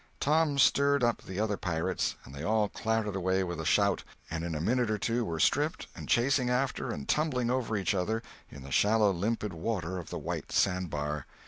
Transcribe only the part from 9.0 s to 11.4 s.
limpid water of the white sandbar.